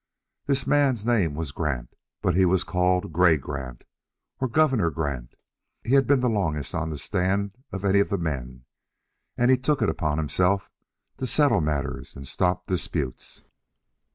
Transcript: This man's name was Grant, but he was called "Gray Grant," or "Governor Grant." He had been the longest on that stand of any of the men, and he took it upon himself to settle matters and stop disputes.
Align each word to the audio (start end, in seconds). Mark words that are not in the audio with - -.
This 0.47 0.65
man's 0.65 1.05
name 1.05 1.35
was 1.35 1.51
Grant, 1.51 1.93
but 2.23 2.35
he 2.35 2.43
was 2.43 2.63
called 2.63 3.13
"Gray 3.13 3.37
Grant," 3.37 3.83
or 4.39 4.47
"Governor 4.47 4.89
Grant." 4.89 5.35
He 5.83 5.91
had 5.93 6.07
been 6.07 6.21
the 6.21 6.27
longest 6.27 6.73
on 6.73 6.89
that 6.89 6.97
stand 6.97 7.51
of 7.71 7.85
any 7.85 7.99
of 7.99 8.09
the 8.09 8.17
men, 8.17 8.65
and 9.37 9.51
he 9.51 9.57
took 9.57 9.79
it 9.79 9.91
upon 9.91 10.17
himself 10.17 10.71
to 11.17 11.27
settle 11.27 11.61
matters 11.61 12.15
and 12.15 12.27
stop 12.27 12.65
disputes. 12.65 13.43